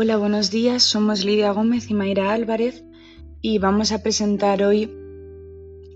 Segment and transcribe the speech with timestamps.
[0.00, 0.84] Hola, buenos días.
[0.84, 2.84] Somos Lidia Gómez y Mayra Álvarez
[3.42, 4.88] y vamos a presentar hoy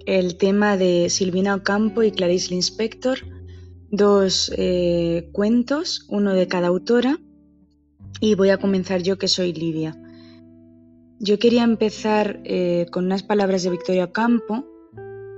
[0.06, 3.20] el tema de Silvina Ocampo y Clarice Linspector,
[3.92, 7.20] dos eh, cuentos, uno de cada autora,
[8.18, 9.96] y voy a comenzar yo que soy Lidia.
[11.20, 14.64] Yo quería empezar eh, con unas palabras de Victoria Ocampo.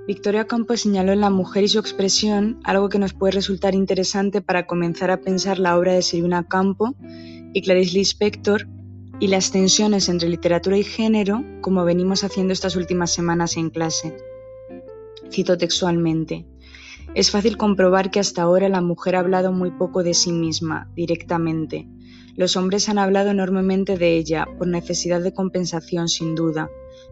[0.06, 4.40] Victoria Ocampo señaló en la mujer y su expresión algo que nos puede resultar interesante
[4.40, 6.96] para comenzar a pensar la obra de Silvina Ocampo
[7.54, 8.66] y Clarice Lispector
[9.20, 14.16] y las tensiones entre literatura y género, como venimos haciendo estas últimas semanas en clase.
[15.30, 16.44] Cito textualmente.
[17.14, 20.90] Es fácil comprobar que hasta ahora la mujer ha hablado muy poco de sí misma,
[20.96, 21.86] directamente.
[22.36, 26.68] Los hombres han hablado enormemente de ella, por necesidad de compensación, sin duda,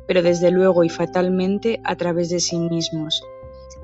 [0.09, 3.23] pero desde luego y fatalmente a través de sí mismos.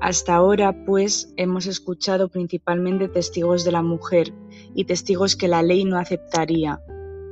[0.01, 4.33] Hasta ahora, pues, hemos escuchado principalmente testigos de la mujer,
[4.73, 6.81] y testigos que la ley no aceptaría,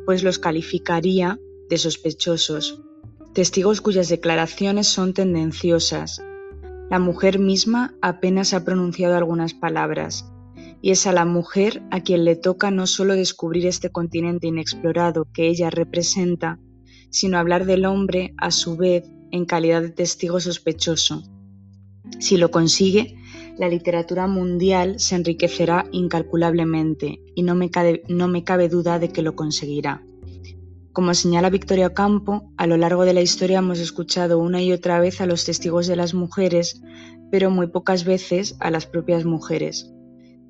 [0.05, 2.81] pues los calificaría de sospechosos,
[3.33, 6.21] testigos cuyas declaraciones son tendenciosas.
[6.89, 10.29] La mujer misma apenas ha pronunciado algunas palabras,
[10.81, 15.27] y es a la mujer a quien le toca no solo descubrir este continente inexplorado
[15.33, 16.59] que ella representa,
[17.09, 21.23] sino hablar del hombre a su vez en calidad de testigo sospechoso.
[22.19, 23.17] Si lo consigue,
[23.57, 30.03] la literatura mundial se enriquecerá incalculablemente y no me, cabe, duda de que lo conseguirá.
[30.93, 34.99] Como señala Victoria Campo, a lo largo de la historia hemos escuchado una y otra
[34.99, 36.81] vez a los testigos de las mujeres,
[37.31, 39.91] pero muy pocas veces a las propias mujeres.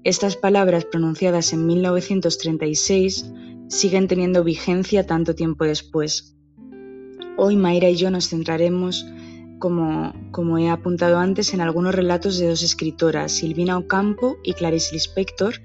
[0.03, 3.31] Estas palabras pronunciadas en 1936
[3.67, 6.38] siguen teniendo vigencia tanto tiempo después.
[7.38, 9.05] Hoy Mayra y yo nos centraremos
[9.59, 15.55] como, he apuntado antes, en algunos relatos de dos escritoras, Silvina Ocampo y Clarice Lispector,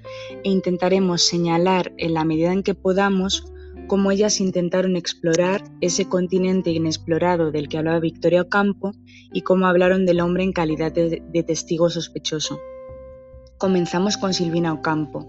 [0.43, 3.45] e intentaremos señalar en la medida en que podamos
[3.87, 8.93] cómo ellas intentaron explorar ese continente inexplorado del que hablaba Victoria Ocampo
[9.33, 12.59] y cómo hablaron del hombre en calidad de testigo sospechoso.
[13.57, 15.27] Comenzamos con Silvina Ocampo.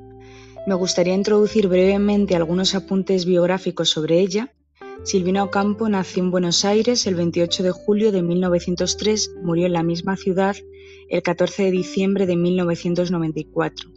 [0.67, 4.53] Me gustaría introducir brevemente algunos apuntes biográficos sobre ella
[5.03, 9.83] Silvina Ocampo nació en Buenos Aires el 28 de julio de 1903, murió en la
[9.83, 10.57] misma ciudad
[11.11, 13.91] el 14 de diciembre de 1994.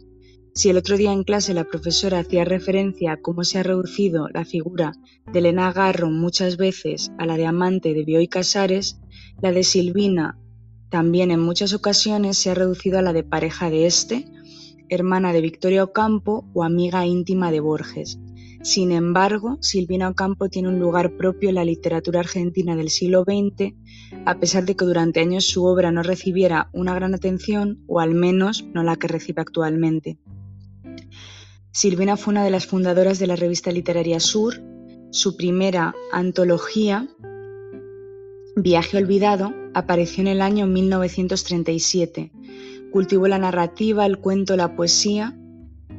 [0.54, 4.28] Si el otro día en clase la profesora hacía referencia a cómo se ha reducido
[4.28, 4.92] la figura
[5.32, 9.00] de Elena Garro muchas veces a la de amante de Bioy Casares,
[9.40, 10.38] la de Silvina
[10.90, 14.26] también en muchas ocasiones se ha reducido a la de pareja de este,
[14.88, 18.18] hermana de Victoria Ocampo o amiga íntima de Borges.
[18.62, 23.74] Sin embargo, Silvina Ocampo tiene un lugar propio en la literatura argentina del siglo XX,
[24.26, 28.14] a pesar de que durante años su obra no recibiera una gran atención, o al
[28.14, 30.18] menos no la que recibe actualmente.
[31.70, 34.60] Silvina fue una de las fundadoras de la revista literaria Sur.
[35.10, 37.08] Su primera antología,
[38.56, 42.32] Viaje Olvidado, apareció en el año 1937.
[42.90, 45.38] Cultivó la narrativa, el cuento, la poesía,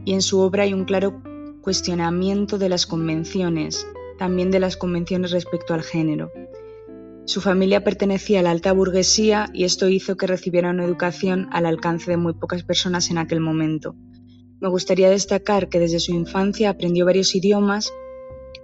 [0.03, 1.23] y en su obra hay un claro
[1.69, 3.85] cuestionamiento de las convenciones,
[4.17, 6.31] también de las convenciones respecto al género.
[7.25, 11.67] Su familia pertenecía a la alta burguesía y esto hizo que recibiera una educación al
[11.67, 13.95] alcance de muy pocas personas en aquel momento.
[14.59, 17.93] Me gustaría destacar que desde su infancia aprendió varios idiomas,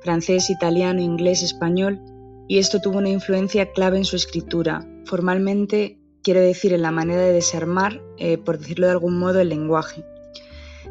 [0.02, 2.02] francés, italiano, inglés, español,
[2.48, 4.84] y esto tuvo una influencia clave en su escritura.
[5.06, 9.50] Formalmente, quiero decir en la manera de desarmar, eh, por decirlo de algún modo, el
[9.50, 10.04] lenguaje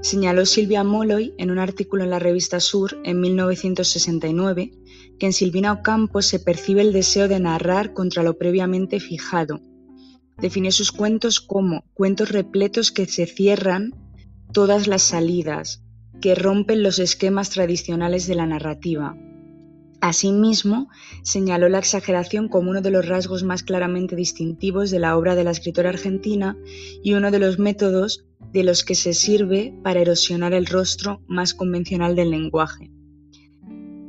[0.05, 4.73] señaló Silvia Molloy en un artículo en la revista Sur en 1969
[5.19, 9.63] que en Silvina Ocampo se percibe el deseo de narrar contra lo previamente fijado.
[10.37, 13.95] Definió sus cuentos como cuentos repletos que se cierran
[14.53, 15.83] todas las salidas,
[16.21, 19.17] que rompen los esquemas tradicionales de la narrativa.
[20.05, 20.91] Asimismo,
[21.23, 25.45] señaló la exageración como uno de los rasgos más claramente distintivos de la obra de
[25.45, 26.59] la escritora argentina
[27.03, 31.55] y uno de los métodos de los que se sirve para erosionar el rostro más
[31.55, 32.91] convencional del lenguaje.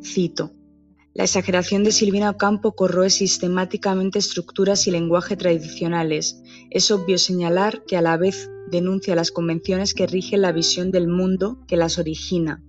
[0.04, 0.52] Cito.
[1.14, 6.42] La exageración de Silvina Ocampo corroe sistemáticamente estructuras y lenguaje tradicionales.
[6.72, 11.08] Es obvio señalar que a la vez denuncia las convenciones que rigen la visión del
[11.08, 12.62] mundo que las origina.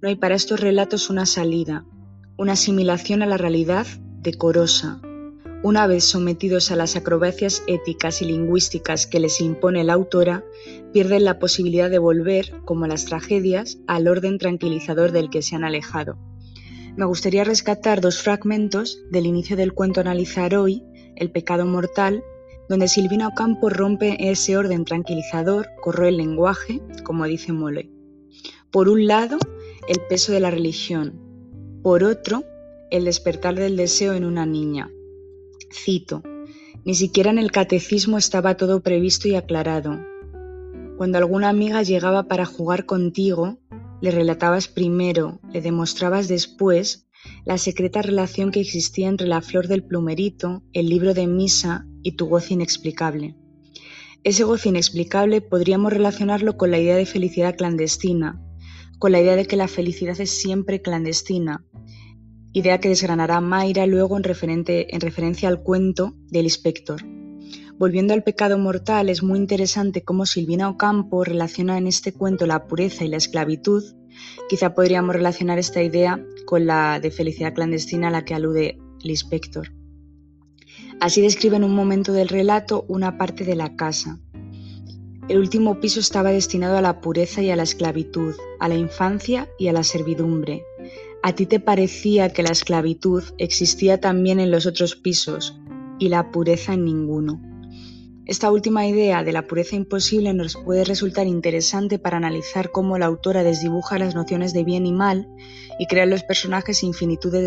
[0.00, 1.84] No hay para estos relatos una salida,
[2.42, 3.86] una asimilación a la realidad
[4.20, 5.00] decorosa,
[5.62, 10.44] una vez sometidos a las acrobacias éticas y lingüísticas que les impone la autora,
[10.92, 15.62] pierden la posibilidad de volver, como las tragedias, al orden tranquilizador del que se han
[15.62, 16.18] alejado.
[16.96, 20.82] Me gustaría rescatar dos fragmentos del inicio del cuento a analizar hoy,
[21.14, 22.24] El pecado mortal,
[22.68, 27.92] donde Silvina Ocampo rompe ese orden tranquilizador, corroe el lenguaje, como dice Mole.
[28.72, 29.38] Por un lado,
[29.86, 31.31] el peso de la religión,
[31.82, 32.44] Por otro,
[32.92, 34.88] el despertar del deseo en una niña.
[35.72, 36.22] Cito,
[36.84, 39.98] ni siquiera en el catecismo estaba todo previsto y aclarado.
[40.96, 43.58] Cuando alguna amiga llegaba para jugar contigo,
[44.00, 47.08] le relatabas primero, le demostrabas después
[47.44, 52.12] la secreta relación que existía entre la flor del plumerito, el libro de misa y
[52.12, 53.34] tu gozo inexplicable.
[54.22, 58.40] Ese gozo inexplicable podríamos relacionarlo con la idea de felicidad clandestina,
[59.00, 61.64] con la idea de que la felicidad es siempre clandestina,
[62.52, 64.24] idea que desgranará Mayra luego en,
[64.66, 67.02] en referencia al cuento del inspector.
[67.78, 72.66] Volviendo al pecado mortal, es muy interesante cómo Silvina Ocampo relaciona en este cuento la
[72.66, 73.82] pureza y la esclavitud.
[74.48, 79.10] Quizá podríamos relacionar esta idea con la de felicidad clandestina a la que alude el
[79.10, 79.72] inspector.
[81.00, 84.20] Así describe en un momento del relato una parte de la casa.
[85.28, 89.48] El último piso estaba destinado a la pureza y a la esclavitud, a la infancia
[89.58, 90.62] y a la servidumbre.
[91.24, 95.56] A ti te parecía que la esclavitud existía también en los otros pisos
[96.00, 97.40] y la pureza en ninguno.
[98.26, 103.06] Esta última idea de la pureza imposible nos puede resultar interesante para analizar cómo la
[103.06, 105.28] autora desdibuja las nociones de bien y mal
[105.78, 107.42] y crea en los personajes infinitud de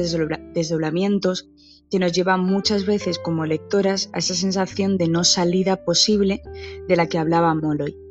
[0.53, 1.49] desdoblamientos
[1.91, 6.41] que nos llevan muchas veces como lectoras a esa sensación de no salida posible
[6.87, 8.04] de la que hablaba Molloy.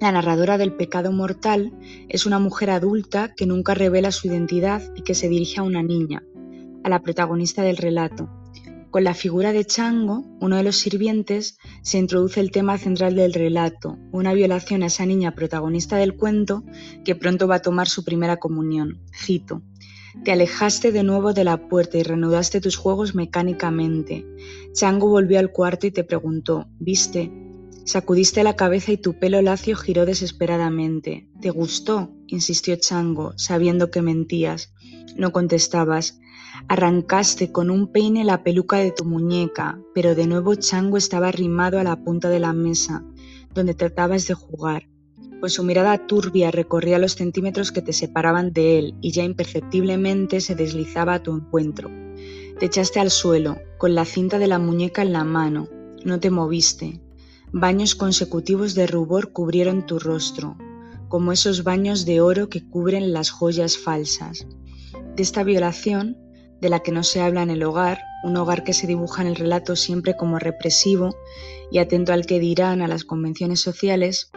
[0.00, 1.72] La narradora del pecado mortal
[2.08, 5.82] es una mujer adulta que nunca revela su identidad y que se dirige a una
[5.82, 6.22] niña,
[6.84, 8.28] a la protagonista del relato,
[8.96, 13.34] con la figura de Chango, uno de los sirvientes, se introduce el tema central del
[13.34, 16.64] relato, una violación a esa niña protagonista del cuento
[17.04, 19.02] que pronto va a tomar su primera comunión.
[19.14, 19.60] Cito.
[20.24, 24.24] Te alejaste de nuevo de la puerta y reanudaste tus juegos mecánicamente.
[24.72, 27.30] Chango volvió al cuarto y te preguntó, ¿viste?
[27.84, 31.28] Sacudiste la cabeza y tu pelo lacio giró desesperadamente.
[31.40, 32.10] ¿Te gustó?
[32.26, 34.72] insistió Chango, sabiendo que mentías.
[35.16, 36.18] No contestabas.
[36.68, 41.78] Arrancaste con un peine la peluca de tu muñeca, pero de nuevo Chango estaba arrimado
[41.78, 43.04] a la punta de la mesa,
[43.54, 44.88] donde tratabas de jugar,
[45.40, 50.40] pues su mirada turbia recorría los centímetros que te separaban de él y ya imperceptiblemente
[50.40, 51.90] se deslizaba a tu encuentro.
[52.58, 55.68] Te echaste al suelo, con la cinta de la muñeca en la mano,
[56.04, 57.00] no te moviste.
[57.52, 60.56] Baños consecutivos de rubor cubrieron tu rostro,
[61.08, 64.46] como esos baños de oro que cubren las joyas falsas.
[65.14, 66.18] De esta violación
[66.60, 69.28] de la que no se habla en el hogar, un hogar que se dibuja en
[69.28, 71.14] el relato siempre como represivo
[71.70, 74.32] y atento al que dirán a las convenciones sociales,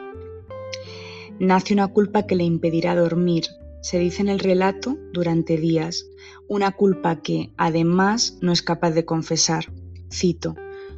[1.39, 3.45] nace una culpa que le impedirá dormir,
[3.81, 6.05] se dice en el relato, durante días,
[6.47, 9.71] una culpa que, además, no es capaz de confesar.
[10.11, 10.55] Cito,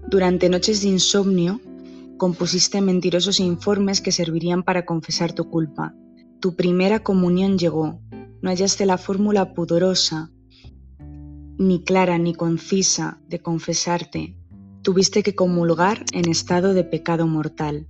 [0.10, 1.62] durante noches de insomnio,
[2.22, 5.96] compusiste mentirosos informes que servirían para confesar tu culpa.
[6.40, 8.00] Tu primera comunión llegó,
[8.44, 10.30] no hallaste la fórmula pudorosa,
[11.58, 14.38] ni clara ni concisa de confesarte,
[14.84, 17.88] tuviste que comulgar en estado de pecado mortal.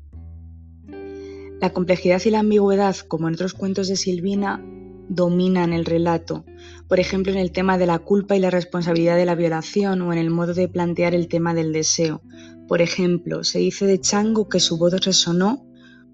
[1.59, 4.63] La complejidad y la ambigüedad, como en otros cuentos de Silvina,
[5.09, 6.45] dominan el relato,
[6.87, 10.13] por ejemplo en el tema de la culpa y la responsabilidad de la violación o
[10.13, 12.21] en el modo de plantear el tema del deseo.
[12.67, 15.65] Por ejemplo, se dice de Chango que su voz resonó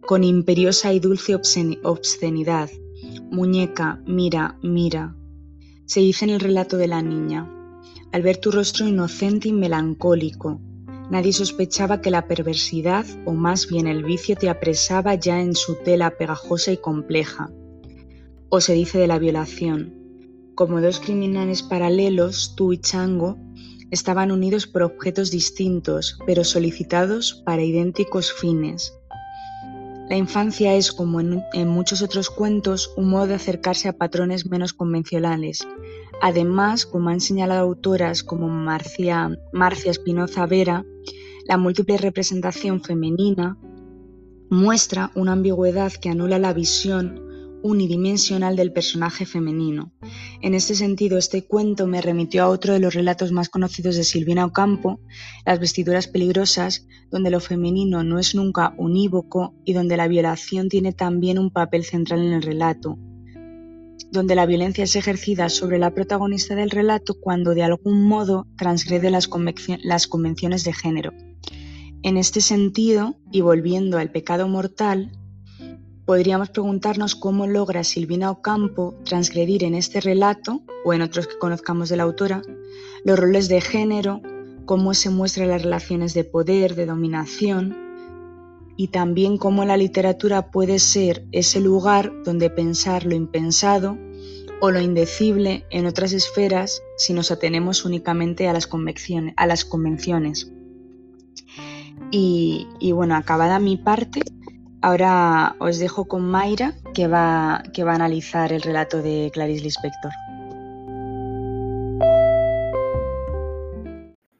[0.02, 2.70] con imperiosa y dulce obscenidad.
[3.30, 5.16] Muñeca, mira, mira,
[5.86, 7.51] se dice en el relato de la niña.
[8.12, 10.62] Al ver tu rostro inocente y melancólico,
[11.12, 15.75] nadie sospechaba que la perversidad, o más bien el vicio, te apresaba ya en su
[15.75, 17.51] tela pegajosa y compleja.
[18.50, 19.94] O se dice de la violación.
[20.56, 23.38] Como dos criminales paralelos, tú y Chango
[23.91, 28.94] estaban unidos por objetos distintos, pero solicitados para idénticos fines.
[30.10, 34.72] La infancia es, como en, muchos otros cuentos, un modo de acercarse a patrones menos
[34.72, 35.67] convencionales.
[36.22, 40.86] Además, como han señalado autoras como Marcia, Marcia Espinoza Vera,
[41.46, 43.58] la múltiple representación femenina
[44.50, 47.26] muestra una ambigüedad que anula la visión
[47.67, 49.91] unidimensional del personaje femenino.
[50.41, 54.03] En este sentido, este cuento me remitió a otro de los relatos más conocidos de
[54.03, 55.00] Silvina Ocampo,
[55.45, 60.93] Las vestiduras peligrosas, donde lo femenino no es nunca unívoco y donde la violación tiene
[60.93, 62.97] también un papel central en el relato,
[64.12, 69.12] donde la violencia es ejercida sobre la protagonista del relato cuando de algún modo transgrede
[69.12, 69.29] las,
[69.83, 71.13] las convenciones de género.
[72.03, 75.12] En este sentido, y volviendo al pecado mortal,
[76.08, 81.90] podríamos preguntarnos cómo logra Silvina Ocampo transgredir en este relato, o en otros que conozcamos
[81.90, 82.42] de la autora,
[83.04, 84.22] los roles de género,
[84.66, 87.76] cómo se muestran las relaciones de poder, de dominación,
[88.78, 93.98] y también cómo la literatura puede ser ese lugar donde pensar lo impensado
[94.62, 98.70] o lo indecible en otras esferas si nos atenemos únicamente a las,
[99.36, 100.54] a las convenciones.
[102.12, 104.22] Y, bueno, acabada mi parte,
[104.81, 109.63] ahora os dejo con Mayra, que va, que va a analizar el relato de Clarice
[109.63, 110.12] Lispector.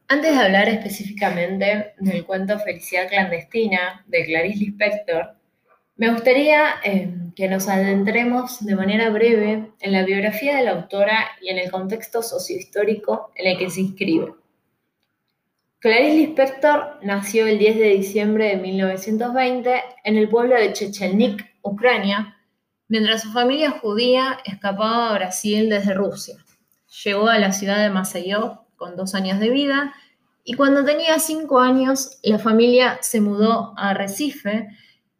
[0.10, 5.36] Antes de hablar específicamente del cuento Felicidad clandestina de Clarice Lispector,
[5.98, 11.28] me gustaría eh, que nos adentremos de manera breve en la biografía de la autora
[11.42, 14.34] y en el contexto sociohistórico en el que se inscribe.
[15.80, 22.36] Clarice Lispector nació el 10 de diciembre de 1920 en el pueblo de Chechelnik, Ucrania,
[22.88, 26.44] mientras su familia judía escapaba a Brasil desde Rusia.
[27.04, 29.94] Llegó a la ciudad de Maceió con dos años de vida
[30.44, 34.70] y cuando tenía cinco años la familia se mudó a Recife,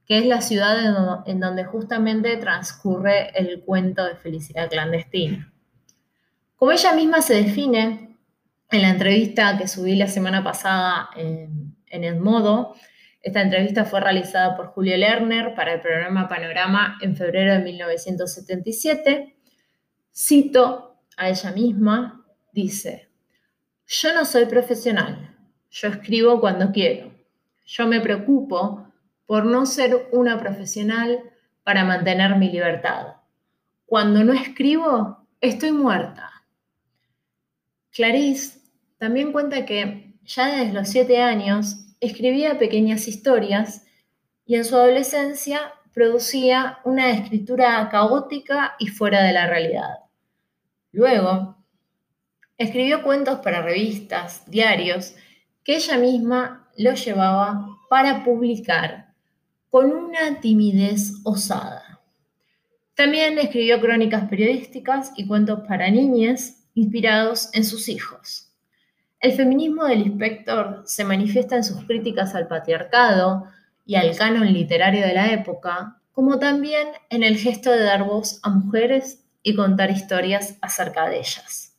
[0.08, 5.54] que es la ciudad en donde justamente transcurre el cuento de felicidad clandestina.
[6.56, 8.07] Como ella misma se define,
[8.70, 12.76] en la entrevista que subí la semana pasada en, El Modo,
[13.22, 19.38] esta entrevista fue realizada por Julio Lerner para el programa Panorama en febrero de 1977.
[20.14, 23.10] Cito a ella misma, dice,
[23.88, 25.36] yo no soy profesional,
[25.72, 27.14] yo escribo cuando quiero,
[27.66, 28.88] yo me preocupo
[29.26, 31.20] por no ser una profesional
[31.64, 33.16] para mantener mi libertad.
[33.86, 36.37] Cuando no escribo, estoy muerta.
[37.98, 38.60] Clarice
[39.00, 43.88] también cuenta que ya desde los siete años escribía pequeñas historias
[44.46, 49.96] y en su adolescencia producía una escritura caótica y fuera de la realidad.
[50.92, 51.58] Luego,
[52.60, 55.16] escribió cuentos para revistas, diarios,
[55.64, 59.16] que ella misma los llevaba para publicar
[59.72, 62.00] con una timidez osada.
[62.94, 68.52] También escribió crónicas periodísticas y cuentos para niñas inspirados en sus hijos.
[69.20, 73.46] El feminismo del inspector se manifiesta en sus críticas al patriarcado
[73.84, 78.40] y al canon literario de la época, como también en el gesto de dar voz
[78.44, 81.76] a mujeres y contar historias acerca de ellas.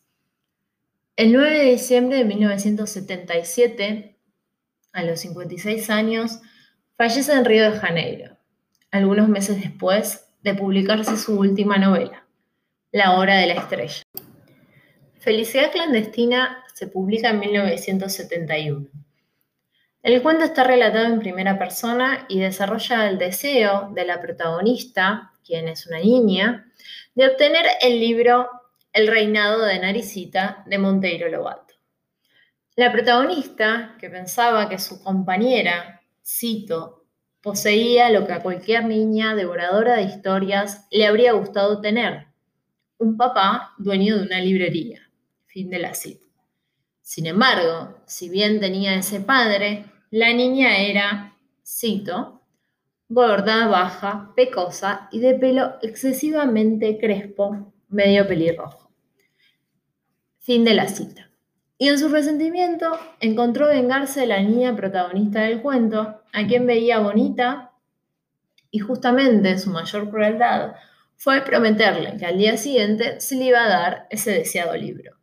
[1.14, 4.16] El 9 de diciembre de 1977,
[4.92, 6.40] a los 56 años,
[6.96, 8.36] fallece en Río de Janeiro,
[8.90, 12.26] algunos meses después de publicarse su última novela,
[12.90, 14.02] La Hora de la Estrella.
[15.20, 18.86] Felicidad clandestina se publica en 1971.
[20.00, 25.66] El cuento está relatado en primera persona y desarrolla el deseo de la protagonista, quien
[25.66, 26.72] es una niña,
[27.16, 28.48] de obtener el libro
[28.92, 31.74] El reinado de Naricita de Monteiro Lobato.
[32.76, 37.06] La protagonista, que pensaba que su compañera, Cito,
[37.40, 42.28] poseía lo que a cualquier niña devoradora de historias le habría gustado tener,
[42.98, 45.07] un papá dueño de una librería.
[45.58, 46.24] Fin de la cita.
[47.02, 51.36] Sin embargo, si bien tenía ese padre, la niña era,
[51.66, 52.42] cito,
[53.08, 58.92] gorda, baja, pecosa y de pelo excesivamente crespo, medio pelirrojo.
[60.38, 61.28] Fin de la cita.
[61.76, 67.00] Y en su resentimiento encontró vengarse de la niña protagonista del cuento, a quien veía
[67.00, 67.72] bonita,
[68.70, 70.76] y justamente su mayor crueldad
[71.16, 75.17] fue prometerle que al día siguiente se le iba a dar ese deseado libro.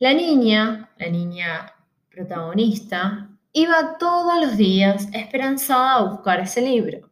[0.00, 1.72] La niña, la niña
[2.10, 7.10] protagonista, iba todos los días esperanzada a buscar ese libro.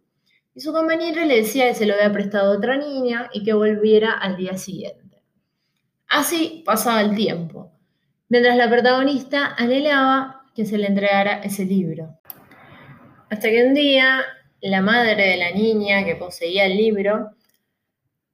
[0.54, 3.52] Y su compañero le decía que se lo había prestado a otra niña y que
[3.52, 5.22] volviera al día siguiente.
[6.08, 7.72] Así pasaba el tiempo,
[8.28, 12.18] mientras la protagonista anhelaba que se le entregara ese libro.
[13.30, 14.24] Hasta que un día
[14.60, 17.30] la madre de la niña que poseía el libro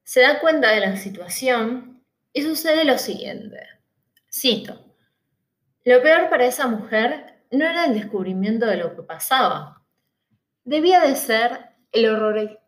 [0.05, 2.03] se da cuenta de la situación
[2.33, 3.78] y sucede lo siguiente.
[4.31, 4.95] Cito,
[5.85, 9.83] lo peor para esa mujer no era el descubrimiento de lo que pasaba.
[10.65, 12.07] Debía de ser el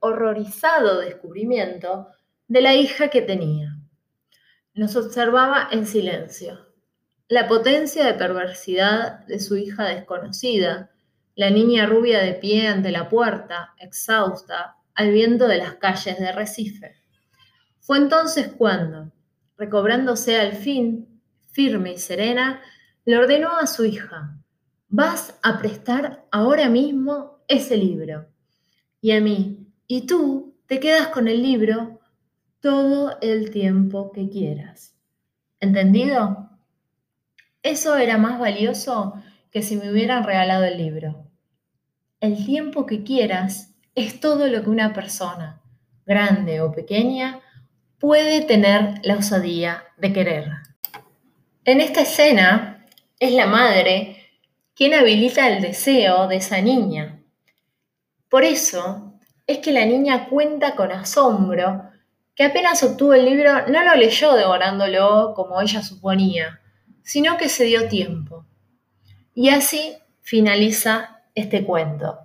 [0.01, 2.09] horrorizado descubrimiento
[2.49, 3.77] de la hija que tenía.
[4.73, 6.67] Nos observaba en silencio.
[7.29, 10.91] La potencia de perversidad de su hija desconocida,
[11.35, 16.33] la niña rubia de pie ante la puerta, exhausta, al viento de las calles de
[16.33, 16.97] Recife.
[17.81, 19.13] Fue entonces cuando,
[19.57, 21.10] recobrándose al fin,
[21.53, 22.61] firme y serena,
[23.05, 24.39] le ordenó a su hija,
[24.89, 28.27] vas a prestar ahora mismo ese libro.
[29.01, 32.01] Y a mí, y tú te quedas con el libro
[32.61, 34.95] todo el tiempo que quieras.
[35.59, 36.51] ¿Entendido?
[37.63, 39.15] Eso era más valioso
[39.51, 41.27] que si me hubieran regalado el libro.
[42.21, 45.61] El tiempo que quieras es todo lo que una persona,
[46.07, 47.41] grande o pequeña,
[47.99, 50.53] puede tener la osadía de querer.
[51.65, 52.87] En esta escena
[53.19, 54.17] es la madre
[54.75, 57.23] quien habilita el deseo de esa niña.
[58.31, 61.83] Por eso es que la niña cuenta con asombro
[62.35, 66.61] que apenas obtuvo el libro no lo leyó devorándolo como ella suponía,
[67.03, 68.47] sino que se dio tiempo.
[69.35, 72.21] Y así finaliza este cuento.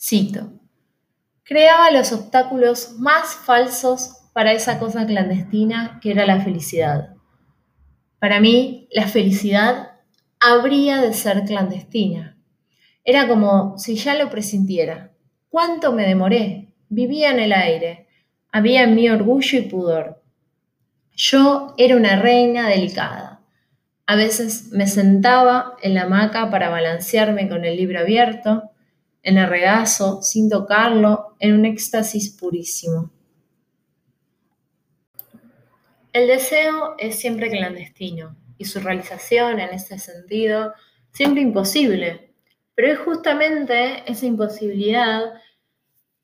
[0.00, 0.52] Cito,
[1.42, 7.13] creaba los obstáculos más falsos para esa cosa clandestina que era la felicidad.
[8.24, 9.96] Para mí, la felicidad
[10.40, 12.38] habría de ser clandestina.
[13.04, 15.12] Era como si ya lo presintiera.
[15.50, 16.72] ¿Cuánto me demoré?
[16.88, 18.06] Vivía en el aire.
[18.50, 20.22] Había en mí orgullo y pudor.
[21.14, 23.42] Yo era una reina delicada.
[24.06, 28.70] A veces me sentaba en la hamaca para balancearme con el libro abierto,
[29.22, 33.10] en el regazo, sin tocarlo, en un éxtasis purísimo.
[36.14, 40.72] El deseo es siempre clandestino y su realización en ese sentido
[41.10, 42.32] siempre imposible,
[42.76, 45.34] pero es justamente esa imposibilidad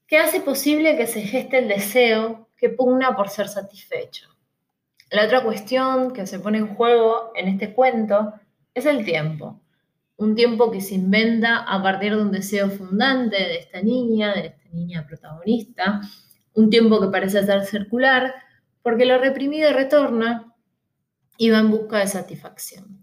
[0.07, 4.29] que hace posible que se geste el deseo que pugna por ser satisfecho.
[5.11, 8.35] La otra cuestión que se pone en juego en este cuento
[8.73, 9.61] es el tiempo.
[10.19, 14.47] Un tiempo que se inventa a partir de un deseo fundante de esta niña, de
[14.47, 16.01] esta niña protagonista.
[16.55, 18.33] Un tiempo que parece ser circular,
[18.83, 20.55] porque lo reprimido retorna
[21.37, 22.99] y va en busca de satisfacción.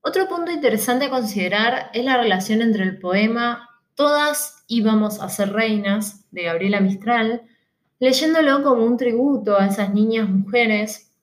[0.00, 3.66] Otro punto interesante a considerar es la relación entre el poema
[3.96, 7.42] Todas íbamos a ser reinas de Gabriela Mistral,
[7.98, 11.14] leyéndolo como un tributo a esas niñas mujeres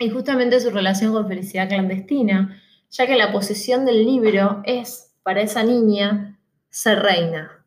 [0.00, 5.42] y justamente su relación con felicidad clandestina, ya que la posesión del libro es, para
[5.42, 7.64] esa niña, ser reina.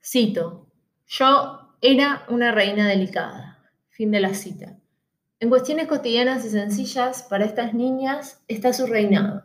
[0.00, 0.68] Cito,
[1.08, 3.41] yo era una reina delicada.
[4.02, 4.76] Fin de la cita.
[5.38, 9.44] En cuestiones cotidianas y sencillas, para estas niñas está su reinado,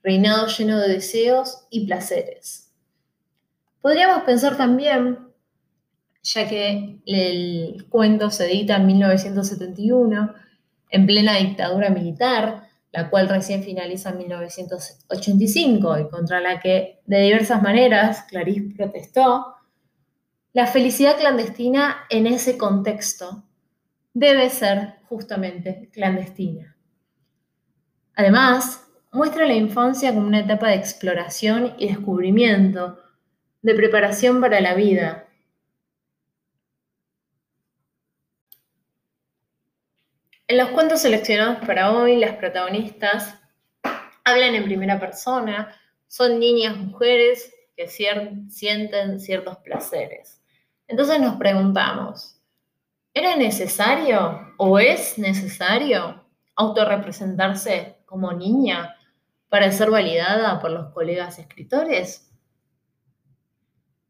[0.00, 2.72] reinado lleno de deseos y placeres.
[3.80, 5.18] Podríamos pensar también,
[6.22, 10.34] ya que el cuento se edita en 1971,
[10.90, 17.22] en plena dictadura militar, la cual recién finaliza en 1985 y contra la que de
[17.22, 19.56] diversas maneras Clarice protestó,
[20.52, 23.42] la felicidad clandestina en ese contexto
[24.18, 26.74] debe ser justamente clandestina.
[28.14, 32.98] Además, muestra la infancia como una etapa de exploración y descubrimiento,
[33.60, 35.28] de preparación para la vida.
[40.48, 43.38] En los cuentos seleccionados para hoy, las protagonistas
[44.24, 45.76] hablan en primera persona,
[46.08, 50.42] son niñas mujeres que sienten ciertos placeres.
[50.88, 52.40] Entonces nos preguntamos,
[53.18, 56.22] ¿Era necesario o es necesario
[56.54, 58.94] autorrepresentarse como niña
[59.48, 62.30] para ser validada por los colegas escritores?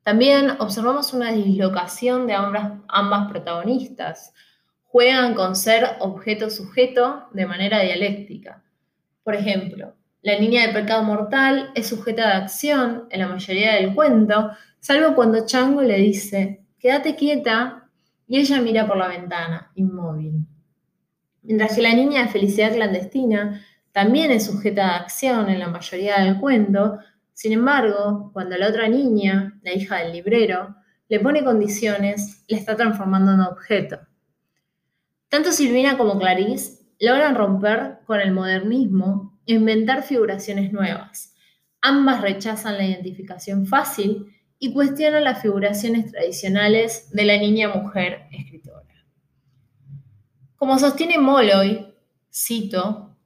[0.03, 4.35] También observamos una dislocación de ambas, ambas protagonistas.
[4.83, 8.64] Juegan con ser objeto-sujeto de manera dialéctica.
[9.23, 13.95] Por ejemplo, la niña de pecado mortal es sujeta de acción en la mayoría del
[13.95, 17.86] cuento, salvo cuando Chango le dice, quédate quieta
[18.27, 20.47] y ella mira por la ventana, inmóvil.
[21.43, 26.19] Mientras que la niña de felicidad clandestina también es sujeta de acción en la mayoría
[26.19, 26.99] del cuento,
[27.33, 30.75] sin embargo, cuando la otra niña, la hija del librero,
[31.09, 34.01] le pone condiciones, la está transformando en objeto.
[35.29, 41.35] Tanto Silvina como Clarice logran romper con el modernismo e inventar figuraciones nuevas.
[41.81, 48.87] Ambas rechazan la identificación fácil y cuestiona las figuraciones tradicionales de la niña mujer escritora.
[50.57, 51.95] Como sostiene Molloy,
[52.33, 53.16] cito,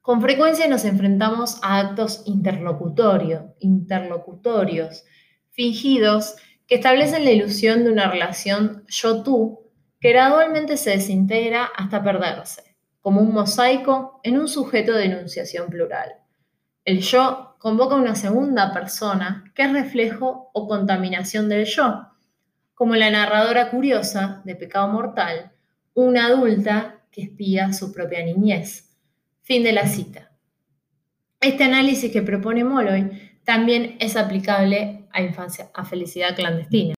[0.00, 5.04] con frecuencia nos enfrentamos a actos interlocutorios, interlocutorios,
[5.50, 6.34] fingidos,
[6.66, 13.20] que establecen la ilusión de una relación yo-tú que gradualmente se desintegra hasta perderse, como
[13.20, 16.14] un mosaico en un sujeto de enunciación plural.
[16.84, 22.08] El yo convoca una segunda persona que es reflejo o contaminación del yo,
[22.74, 25.52] como la narradora curiosa de Pecado Mortal,
[25.94, 28.96] una adulta que espía su propia niñez.
[29.42, 30.32] Fin de la cita.
[31.40, 36.94] Este análisis que propone Molloy también es aplicable a infancia, a felicidad clandestina.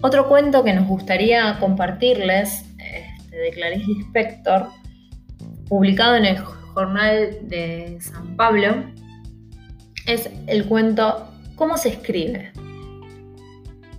[0.00, 2.63] Otro cuento que nos gustaría compartirles
[3.34, 4.68] de Clarice Lispector,
[5.68, 8.84] publicado en el Jornal de San Pablo,
[10.06, 12.50] es el cuento ¿Cómo se escribe?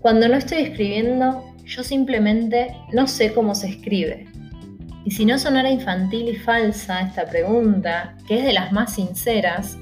[0.01, 4.27] Cuando no estoy escribiendo, yo simplemente no sé cómo se escribe.
[5.05, 9.77] Y si no sonara infantil y falsa esta pregunta, que es de las más sinceras,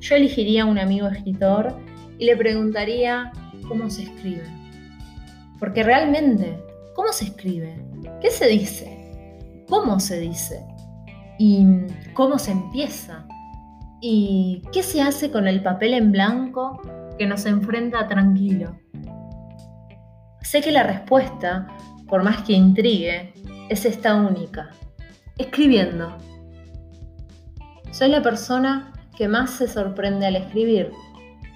[0.00, 1.78] yo elegiría a un amigo escritor
[2.18, 3.32] y le preguntaría
[3.68, 4.44] cómo se escribe.
[5.58, 6.56] Porque realmente,
[6.94, 7.76] ¿cómo se escribe?
[8.20, 9.64] ¿Qué se dice?
[9.68, 10.62] ¿Cómo se dice?
[11.38, 11.64] ¿Y
[12.12, 13.26] cómo se empieza?
[14.02, 16.82] ¿Y qué se hace con el papel en blanco
[17.18, 18.78] que nos enfrenta tranquilo?
[20.42, 21.66] Sé que la respuesta,
[22.08, 23.32] por más que intrigue,
[23.70, 24.70] es esta única.
[25.38, 26.14] Escribiendo.
[27.90, 30.92] Soy la persona que más se sorprende al escribir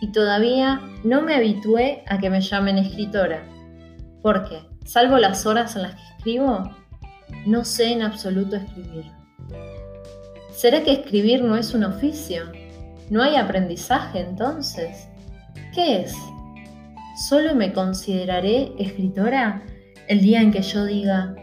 [0.01, 3.43] y todavía no me habitué a que me llamen escritora,
[4.25, 6.63] porque, salvo las horas en las que escribo,
[7.45, 9.05] no sé en absoluto escribir.
[10.51, 12.51] ¿Será que escribir no es un oficio?
[13.11, 15.09] ¿No hay aprendizaje entonces?
[15.75, 16.17] ¿Qué es?
[17.29, 19.63] ¿Solo me consideraré escritora
[20.09, 21.35] el día en que yo diga,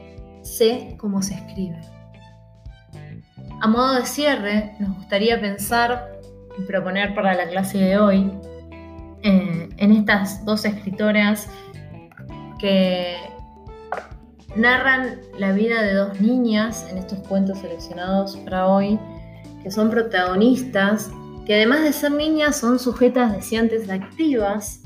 [0.42, 1.80] sé cómo se escribe?
[3.62, 6.20] A modo de cierre, nos gustaría pensar
[6.58, 8.32] y proponer para la clase de hoy
[9.22, 11.48] eh, en estas dos escritoras
[12.62, 13.18] que
[14.56, 18.98] narran la vida de dos niñas en estos cuentos seleccionados para hoy,
[19.64, 21.12] que son protagonistas,
[21.46, 24.82] que además de ser niñas son sujetas deseantes activas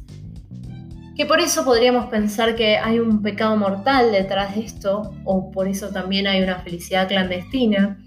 [1.15, 5.67] que por eso podríamos pensar que hay un pecado mortal detrás de esto, o por
[5.67, 7.97] eso también hay una felicidad clandestina.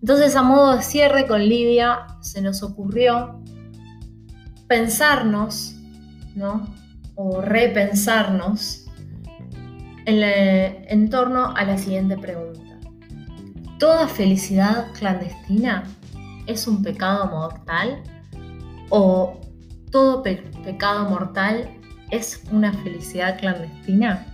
[0.00, 3.40] Entonces, a modo de cierre con Lidia, se nos ocurrió
[4.66, 5.76] pensarnos,
[6.34, 6.66] ¿no?
[7.14, 8.81] O repensarnos
[10.06, 12.78] en, torno a la siguiente pregunta.
[13.78, 15.84] ¿Toda felicidad clandestina
[16.46, 18.02] es un pecado mortal?
[18.90, 19.40] ¿O
[19.90, 21.68] todo pecado mortal
[22.10, 24.26] es una felicidad clandestina?